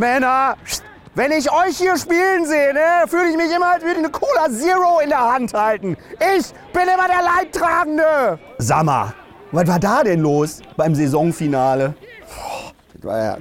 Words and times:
Männer, 0.00 0.56
wenn 1.14 1.30
ich 1.30 1.52
euch 1.52 1.76
hier 1.76 1.94
spielen 1.98 2.46
sehe, 2.46 2.72
ne, 2.72 3.06
fühle 3.06 3.28
ich 3.28 3.36
mich 3.36 3.54
immer, 3.54 3.74
als 3.74 3.82
würde 3.82 3.92
ich 3.92 3.98
eine 3.98 4.10
Cola 4.10 4.48
Zero 4.50 5.00
in 5.00 5.10
der 5.10 5.32
Hand 5.32 5.52
halten. 5.52 5.94
Ich 6.38 6.46
bin 6.72 6.84
immer 6.84 7.06
der 7.06 7.22
Leidtragende. 7.22 8.38
Sag 8.56 8.84
mal, 8.84 9.12
was 9.52 9.66
war 9.68 9.78
da 9.78 10.02
denn 10.02 10.20
los 10.20 10.62
beim 10.74 10.94
Saisonfinale? 10.94 11.92
Das 12.94 13.04
war 13.04 13.22
ja 13.22 13.36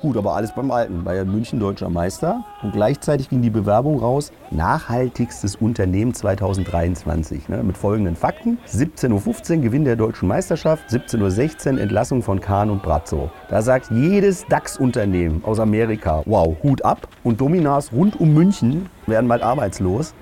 Gut, 0.00 0.16
aber 0.16 0.36
alles 0.36 0.52
beim 0.52 0.70
Alten. 0.70 1.02
Bayern 1.02 1.30
München 1.30 1.58
deutscher 1.58 1.90
Meister 1.90 2.44
und 2.62 2.72
gleichzeitig 2.72 3.28
ging 3.28 3.42
die 3.42 3.50
Bewerbung 3.50 3.98
raus, 3.98 4.30
nachhaltigstes 4.52 5.56
Unternehmen 5.56 6.14
2023. 6.14 7.48
Ne, 7.48 7.64
mit 7.64 7.76
folgenden 7.76 8.14
Fakten. 8.14 8.58
17.15 8.68 9.56
Uhr 9.56 9.62
Gewinn 9.62 9.84
der 9.84 9.96
deutschen 9.96 10.28
Meisterschaft, 10.28 10.88
17.16 10.90 11.72
Uhr 11.74 11.80
Entlassung 11.80 12.22
von 12.22 12.40
Kahn 12.40 12.70
und 12.70 12.82
Brazzo. 12.82 13.30
Da 13.48 13.60
sagt 13.60 13.90
jedes 13.90 14.46
DAX-Unternehmen 14.46 15.42
aus 15.44 15.58
Amerika, 15.58 16.22
wow, 16.26 16.56
Hut 16.62 16.84
ab. 16.84 17.08
Und 17.24 17.40
Dominas 17.40 17.92
rund 17.92 18.20
um 18.20 18.32
München 18.32 18.86
werden 19.06 19.28
bald 19.28 19.42
arbeitslos, 19.42 20.14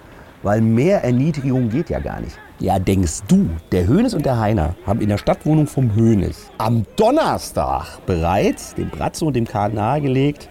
weil 0.42 0.62
mehr 0.62 1.04
Erniedrigung 1.04 1.68
geht 1.68 1.90
ja 1.90 1.98
gar 1.98 2.20
nicht. 2.20 2.38
Ja, 2.58 2.78
denkst 2.78 3.24
du, 3.28 3.50
der 3.70 3.86
Hönes 3.86 4.14
und 4.14 4.24
der 4.24 4.38
Heiner 4.38 4.76
haben 4.86 5.02
in 5.02 5.10
der 5.10 5.18
Stadtwohnung 5.18 5.66
vom 5.66 5.94
Hönes 5.94 6.50
am 6.56 6.86
Donnerstag 6.96 7.98
bereits 8.06 8.74
dem 8.74 8.88
Bratzo 8.88 9.26
und 9.26 9.36
dem 9.36 9.46
Kahn 9.46 9.74
nahegelegt, 9.74 10.48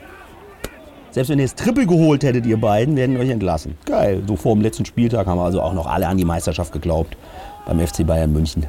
selbst 1.10 1.30
wenn 1.30 1.40
ihr 1.40 1.46
das 1.46 1.56
Triple 1.56 1.88
geholt 1.88 2.24
hättet, 2.24 2.46
ihr 2.46 2.60
beiden, 2.60 2.96
werden 2.96 3.18
euch 3.18 3.30
entlassen. 3.30 3.76
Geil. 3.86 4.22
So 4.28 4.36
vor 4.36 4.54
dem 4.54 4.62
letzten 4.62 4.86
Spieltag 4.86 5.26
haben 5.26 5.40
wir 5.40 5.46
also 5.46 5.62
auch 5.62 5.74
noch 5.74 5.88
alle 5.88 6.08
an 6.08 6.18
die 6.18 6.26
Meisterschaft 6.26 6.74
geglaubt 6.74 7.18
beim 7.66 7.80
FC 7.80 8.06
Bayern 8.06 8.32
München. 8.32 8.68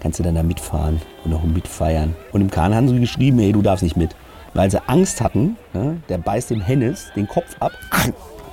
Kannst 0.00 0.18
du 0.18 0.22
dann 0.22 0.34
da 0.34 0.42
mitfahren 0.42 1.00
und 1.24 1.30
noch 1.30 1.44
mitfeiern. 1.44 2.16
Und 2.32 2.42
im 2.42 2.50
Kahn 2.50 2.74
haben 2.74 2.88
sie 2.88 3.00
geschrieben, 3.00 3.38
ey, 3.38 3.52
du 3.52 3.62
darfst 3.62 3.82
nicht 3.82 3.96
mit. 3.96 4.14
Weil 4.52 4.70
sie 4.70 4.86
Angst 4.88 5.22
hatten, 5.22 5.56
ja, 5.72 5.94
der 6.08 6.18
beißt 6.18 6.50
dem 6.50 6.60
Hennes 6.60 7.12
den 7.16 7.28
Kopf 7.28 7.56
ab, 7.60 7.72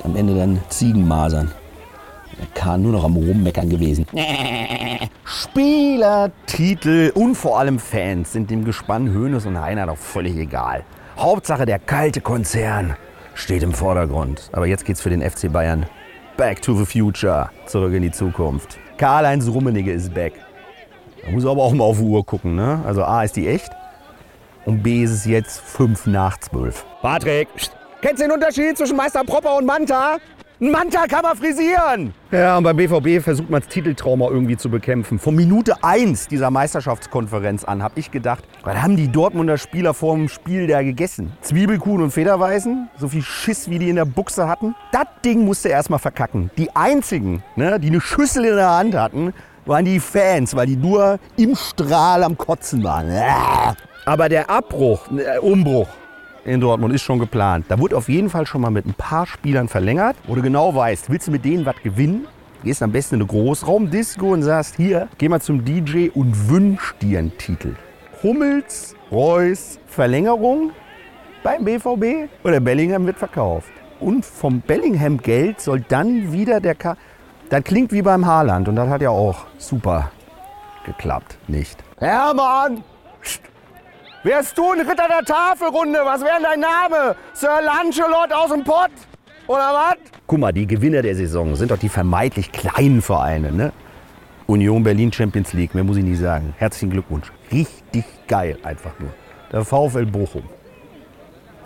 am 0.03 0.15
Ende 0.15 0.35
dann 0.35 0.61
Ziegenmasern. 0.69 1.51
Kahn 2.53 2.81
nur 2.81 2.91
noch 2.91 3.03
am 3.03 3.15
Rummeckern 3.15 3.69
gewesen. 3.69 4.05
Spieler, 5.23 6.31
Titel 6.45 7.11
und 7.15 7.35
vor 7.35 7.59
allem 7.59 7.79
Fans 7.79 8.33
sind 8.33 8.49
dem 8.49 8.65
Gespann 8.65 9.09
Hönes 9.09 9.45
und 9.45 9.59
Heiner 9.59 9.87
doch 9.87 9.97
völlig 9.97 10.35
egal. 10.35 10.83
Hauptsache 11.17 11.65
der 11.65 11.79
kalte 11.79 12.21
Konzern 12.21 12.95
steht 13.33 13.63
im 13.63 13.73
Vordergrund. 13.73 14.49
Aber 14.51 14.65
jetzt 14.65 14.85
geht's 14.85 15.01
für 15.01 15.09
den 15.09 15.21
FC 15.21 15.51
Bayern 15.51 15.85
back 16.37 16.61
to 16.61 16.75
the 16.75 16.85
future, 16.85 17.49
zurück 17.65 17.93
in 17.93 18.01
die 18.01 18.11
Zukunft. 18.11 18.77
Karl-Heinz 18.97 19.47
Rummenigge 19.47 19.91
ist 19.91 20.13
back. 20.13 20.33
Da 21.23 21.31
muss 21.31 21.45
aber 21.45 21.63
auch 21.63 21.73
mal 21.73 21.83
auf 21.83 21.97
die 21.97 22.03
Uhr 22.03 22.25
gucken, 22.25 22.55
ne? 22.55 22.81
Also 22.85 23.03
A 23.03 23.23
ist 23.23 23.35
die 23.35 23.47
echt 23.47 23.71
und 24.65 24.83
B 24.83 25.03
ist 25.03 25.11
es 25.11 25.25
jetzt 25.25 25.59
5 25.61 26.07
nach 26.07 26.37
12. 26.39 26.85
Patrick, 27.01 27.47
kennst 28.01 28.21
du 28.21 28.27
den 28.27 28.31
Unterschied 28.31 28.77
zwischen 28.77 28.97
Meister 28.97 29.23
Propper 29.23 29.57
und 29.57 29.65
Manta? 29.65 30.17
Ein 30.61 30.71
Manta 30.71 31.05
kann 31.07 31.21
man 31.23 31.35
frisieren. 31.35 32.13
Ja, 32.31 32.57
und 32.57 32.63
beim 32.63 32.77
BVB 32.77 33.21
versucht 33.21 33.49
man 33.49 33.59
das 33.59 33.69
Titeltrauma 33.69 34.29
irgendwie 34.29 34.55
zu 34.55 34.69
bekämpfen. 34.69 35.19
Von 35.19 35.35
Minute 35.35 35.83
1 35.83 36.29
dieser 36.29 36.49
Meisterschaftskonferenz 36.49 37.65
an 37.65 37.83
habe 37.83 37.99
ich 37.99 38.09
gedacht, 38.09 38.45
was 38.63 38.81
haben 38.81 38.95
die 38.95 39.09
Dortmunder 39.11 39.57
Spieler 39.57 39.93
vor 39.93 40.15
dem 40.15 40.29
Spiel 40.29 40.67
da 40.67 40.81
gegessen? 40.81 41.33
Zwiebelkuchen 41.41 42.03
und 42.03 42.11
Federweißen? 42.11 42.87
So 42.97 43.09
viel 43.09 43.21
Schiss, 43.21 43.69
wie 43.69 43.79
die 43.79 43.89
in 43.89 43.97
der 43.97 44.05
Buchse 44.05 44.47
hatten? 44.47 44.75
Das 44.93 45.07
Ding 45.25 45.43
musste 45.43 45.67
erstmal 45.67 45.99
verkacken. 45.99 46.49
Die 46.57 46.73
einzigen, 46.73 47.43
ne, 47.57 47.77
die 47.77 47.87
eine 47.87 47.99
Schüssel 47.99 48.45
in 48.45 48.55
der 48.55 48.69
Hand 48.69 48.95
hatten, 48.95 49.33
waren 49.65 49.83
die 49.83 49.99
Fans, 49.99 50.55
weil 50.55 50.67
die 50.67 50.77
nur 50.77 51.19
im 51.35 51.53
Strahl 51.57 52.23
am 52.23 52.37
Kotzen 52.37 52.81
waren. 52.81 53.11
Aber 54.05 54.29
der 54.29 54.49
Abbruch, 54.49 55.01
äh, 55.17 55.37
Umbruch, 55.39 55.87
in 56.45 56.61
Dortmund 56.61 56.93
ist 56.93 57.01
schon 57.01 57.19
geplant. 57.19 57.65
Da 57.69 57.79
wurde 57.79 57.97
auf 57.97 58.07
jeden 58.07 58.29
Fall 58.29 58.45
schon 58.45 58.61
mal 58.61 58.69
mit 58.69 58.85
ein 58.85 58.93
paar 58.93 59.25
Spielern 59.25 59.67
verlängert, 59.67 60.15
wo 60.27 60.35
du 60.35 60.41
genau 60.41 60.73
weißt, 60.75 61.09
willst 61.09 61.27
du 61.27 61.31
mit 61.31 61.43
denen 61.43 61.65
was 61.65 61.75
gewinnen? 61.83 62.27
Gehst 62.63 62.81
am 62.81 62.91
besten 62.91 63.15
in 63.15 63.21
eine 63.21 63.27
Großraumdisco 63.27 64.31
und 64.31 64.43
sagst, 64.43 64.75
hier, 64.75 65.07
geh 65.17 65.27
mal 65.27 65.41
zum 65.41 65.65
DJ 65.65 66.09
und 66.13 66.49
wünsch 66.49 66.95
dir 67.01 67.19
einen 67.19 67.37
Titel. 67.37 67.75
Hummels, 68.23 68.95
Reus, 69.11 69.79
Verlängerung 69.87 70.71
beim 71.43 71.63
BVB 71.63 72.29
oder 72.43 72.59
Bellingham 72.59 73.05
wird 73.05 73.17
verkauft. 73.17 73.69
Und 73.99 74.25
vom 74.25 74.61
Bellingham-Geld 74.61 75.61
soll 75.61 75.81
dann 75.81 76.31
wieder 76.31 76.59
der 76.59 76.75
K. 76.75 76.97
Das 77.49 77.63
klingt 77.63 77.91
wie 77.91 78.01
beim 78.01 78.25
Haaland 78.25 78.67
und 78.67 78.75
das 78.75 78.89
hat 78.89 79.01
ja 79.01 79.09
auch 79.09 79.45
super 79.57 80.11
geklappt, 80.85 81.37
nicht? 81.47 81.83
Hermann! 81.97 82.83
Psst. 83.21 83.41
Wärst 84.25 84.57
du 84.57 84.71
ein 84.71 84.79
Ritter 84.79 85.07
der 85.07 85.23
Tafelrunde? 85.23 85.99
Was 86.03 86.21
wäre 86.21 86.41
dein 86.41 86.59
Name? 86.59 87.15
Sir 87.33 87.61
Lancelot 87.61 88.33
aus 88.33 88.49
dem 88.49 88.63
Pott? 88.63 88.89
Oder 89.45 89.71
was? 89.71 89.97
Guck 90.25 90.39
mal, 90.39 90.51
die 90.51 90.65
Gewinner 90.65 91.03
der 91.03 91.15
Saison 91.15 91.55
sind 91.55 91.69
doch 91.69 91.77
die 91.77 91.89
vermeintlich 91.89 92.51
kleinen 92.51 93.03
Vereine, 93.03 93.51
ne? 93.51 93.71
Union 94.47 94.81
Berlin 94.81 95.13
Champions 95.13 95.53
League, 95.53 95.75
mehr 95.75 95.83
muss 95.83 95.97
ich 95.97 96.03
nicht 96.03 96.19
sagen. 96.19 96.55
Herzlichen 96.57 96.89
Glückwunsch. 96.89 97.31
Richtig 97.51 98.03
geil 98.27 98.57
einfach 98.63 98.97
nur. 98.97 99.11
Der 99.51 99.63
VfL 99.63 100.07
Bochum. 100.07 100.49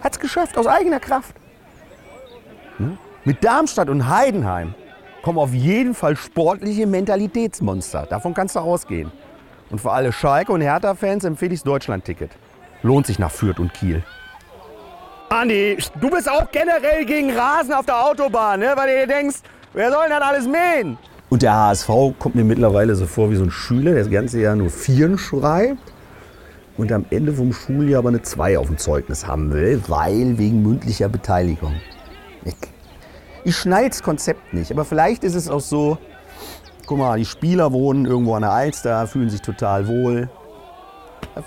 Hat's 0.04 0.20
geschafft 0.20 0.58
aus 0.58 0.68
eigener 0.68 1.00
Kraft. 1.00 1.34
Hm? 2.76 2.98
Mit 3.24 3.42
Darmstadt 3.42 3.88
und 3.88 4.10
Heidenheim 4.10 4.74
kommen 5.22 5.40
auf 5.40 5.54
jeden 5.54 5.94
Fall 5.94 6.18
sportliche 6.18 6.88
Mentalitätsmonster. 6.88 8.06
Davon 8.08 8.34
kannst 8.34 8.58
du 8.58 8.60
ausgehen. 8.60 9.14
Und 9.70 9.80
für 9.80 9.94
alle 9.94 10.12
Schalke- 10.12 10.52
und 10.52 10.60
Hertha-Fans 10.60 11.24
empfehle 11.24 11.54
ich 11.54 11.62
das 11.62 11.64
Deutschland-Ticket. 11.64 12.32
Lohnt 12.82 13.08
sich 13.08 13.20
nach 13.20 13.32
Fürth 13.32 13.60
und 13.60 13.74
Kiel. 13.74 14.04
Andi, 15.30 15.78
du 16.00 16.10
bist 16.10 16.30
auch 16.30 16.50
generell 16.52 17.06
gegen 17.06 17.32
Rasen 17.32 17.74
auf 17.74 17.86
der 17.86 18.04
Autobahn, 18.04 18.62
ne? 18.62 18.74
weil 18.76 18.88
du 18.88 19.00
dir 19.00 19.08
denkst, 19.08 19.38
wer 19.74 19.92
soll 19.92 20.04
denn 20.04 20.18
das 20.18 20.22
alles 20.22 20.48
mähen? 20.48 20.98
Und 21.30 21.44
der 21.44 21.54
HSV 21.54 21.90
kommt 22.18 22.34
mir 22.34 22.44
mittlerweile 22.44 22.96
so 22.96 23.06
vor 23.06 23.30
wie 23.30 23.36
so 23.36 23.44
ein 23.44 23.52
Schüler, 23.52 23.92
der 23.92 24.04
das 24.04 24.12
ganze 24.12 24.40
Jahr 24.40 24.56
nur 24.56 24.72
Vieren 24.72 25.20
schreibt 25.20 25.94
und 26.78 26.92
am 26.92 27.06
Ende 27.12 27.34
vom 27.34 27.54
Schuljahr 27.54 28.00
aber 28.00 28.10
eine 28.10 28.24
2 28.24 28.58
auf 28.58 28.68
dem 28.68 28.78
Zeugnis 28.78 29.28
haben 29.28 29.54
will, 29.54 29.82
weil 29.88 30.38
wegen 30.40 30.64
mündlicher 30.64 31.10
Beteiligung. 31.10 31.76
Ich, 32.46 32.56
ich 33.44 33.56
schnall 33.56 33.90
das 33.90 34.02
Konzept 34.02 34.54
nicht, 34.54 34.72
aber 34.72 34.86
vielleicht 34.86 35.24
ist 35.24 35.36
es 35.36 35.50
auch 35.50 35.62
so, 35.62 36.00
guck 36.88 36.98
mal, 36.98 37.20
die 37.20 37.26
Spieler 37.26 37.72
wohnen 37.72 38.06
irgendwo 38.06 38.34
an 38.34 38.42
der 38.42 38.52
Alster, 38.52 39.06
fühlen 39.06 39.30
sich 39.30 39.42
total 39.42 39.88
wohl. 39.88 40.30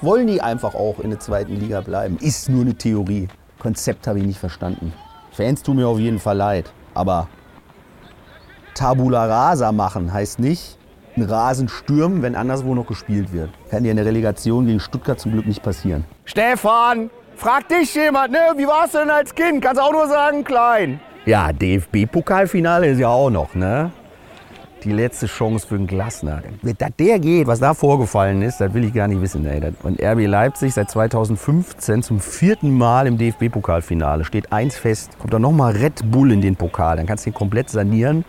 Wollen 0.00 0.26
die 0.26 0.40
einfach 0.40 0.74
auch 0.74 0.98
in 1.00 1.10
der 1.10 1.20
zweiten 1.20 1.56
Liga 1.56 1.80
bleiben? 1.80 2.16
Ist 2.20 2.48
nur 2.48 2.62
eine 2.62 2.74
Theorie. 2.74 3.28
Konzept 3.58 4.06
habe 4.06 4.18
ich 4.18 4.26
nicht 4.26 4.38
verstanden. 4.38 4.92
Fans 5.32 5.62
tun 5.62 5.76
mir 5.76 5.88
auf 5.88 5.98
jeden 5.98 6.18
Fall 6.18 6.36
leid. 6.36 6.72
Aber 6.94 7.28
Tabula 8.74 9.26
Rasa 9.26 9.72
machen 9.72 10.12
heißt 10.12 10.38
nicht, 10.38 10.78
einen 11.16 11.28
Rasen 11.28 11.68
stürmen, 11.68 12.22
wenn 12.22 12.34
anderswo 12.34 12.74
noch 12.74 12.86
gespielt 12.86 13.32
wird. 13.32 13.50
Kann 13.70 13.84
dir 13.84 13.90
in 13.90 13.96
der 13.96 14.06
Relegation 14.06 14.66
gegen 14.66 14.80
Stuttgart 14.80 15.20
zum 15.20 15.32
Glück 15.32 15.46
nicht 15.46 15.62
passieren. 15.62 16.04
Stefan, 16.24 17.10
frag 17.36 17.68
dich 17.68 17.94
jemand, 17.94 18.32
ne? 18.32 18.38
Wie 18.56 18.66
warst 18.66 18.94
du 18.94 18.98
denn 18.98 19.10
als 19.10 19.34
Kind? 19.34 19.62
Kannst 19.62 19.80
auch 19.80 19.92
nur 19.92 20.08
sagen, 20.08 20.42
klein. 20.42 21.00
Ja, 21.24 21.52
DFB-Pokalfinale 21.52 22.88
ist 22.88 22.98
ja 22.98 23.08
auch 23.08 23.30
noch, 23.30 23.54
ne? 23.54 23.92
Die 24.84 24.90
letzte 24.90 25.26
Chance 25.26 25.66
für 25.68 25.76
den 25.76 25.86
Glasner. 25.86 26.42
Dass 26.62 26.90
der 26.98 27.20
geht, 27.20 27.46
was 27.46 27.60
da 27.60 27.72
vorgefallen 27.72 28.42
ist, 28.42 28.60
das 28.60 28.74
will 28.74 28.84
ich 28.84 28.92
gar 28.92 29.06
nicht 29.06 29.20
wissen. 29.20 29.46
Ey. 29.46 29.72
Und 29.84 30.02
RB 30.02 30.26
Leipzig 30.26 30.74
seit 30.74 30.90
2015 30.90 32.02
zum 32.02 32.18
vierten 32.18 32.76
Mal 32.76 33.06
im 33.06 33.16
DFB-Pokalfinale. 33.16 34.24
Steht 34.24 34.52
eins 34.52 34.76
fest. 34.76 35.16
Kommt 35.20 35.32
dann 35.32 35.42
nochmal 35.42 35.76
Red 35.76 36.10
Bull 36.10 36.32
in 36.32 36.40
den 36.40 36.56
Pokal. 36.56 36.96
Dann 36.96 37.06
kannst 37.06 37.24
du 37.24 37.30
den 37.30 37.34
komplett 37.34 37.70
sanieren, 37.70 38.24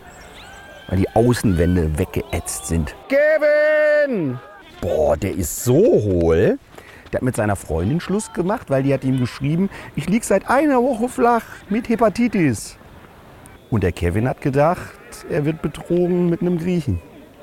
weil 0.86 0.98
die 0.98 1.08
Außenwände 1.08 1.98
weggeätzt 1.98 2.66
sind. 2.66 2.94
Kevin! 3.08 4.38
Boah, 4.80 5.16
der 5.16 5.34
ist 5.34 5.64
so 5.64 5.74
hohl. 5.74 6.58
Der 7.10 7.18
hat 7.18 7.22
mit 7.22 7.34
seiner 7.34 7.56
Freundin 7.56 7.98
Schluss 8.00 8.32
gemacht, 8.32 8.70
weil 8.70 8.84
die 8.84 8.94
hat 8.94 9.02
ihm 9.02 9.18
geschrieben, 9.18 9.70
ich 9.96 10.08
lieg 10.08 10.22
seit 10.22 10.48
einer 10.48 10.80
Woche 10.82 11.08
flach 11.08 11.44
mit 11.68 11.88
Hepatitis. 11.88 12.76
Und 13.70 13.82
der 13.82 13.90
Kevin 13.90 14.28
hat 14.28 14.40
gedacht, 14.40 14.92
er 15.22 15.44
wird 15.44 15.62
betrogen 15.62 16.28
mit 16.30 16.40
einem 16.40 16.58
Griechen. 16.58 17.00